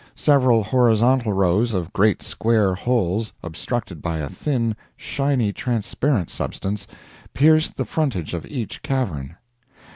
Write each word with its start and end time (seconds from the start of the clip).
Several 0.15 0.63
horizontal 0.63 1.31
rows 1.31 1.75
of 1.75 1.93
great 1.93 2.23
square 2.23 2.73
holes, 2.73 3.33
obstructed 3.43 4.01
by 4.01 4.17
a 4.17 4.29
thin, 4.29 4.75
shiny, 4.97 5.53
transparent 5.53 6.31
substance, 6.31 6.87
pierced 7.35 7.77
the 7.77 7.85
frontage 7.85 8.33
of 8.33 8.43
each 8.47 8.81
cavern. 8.81 9.35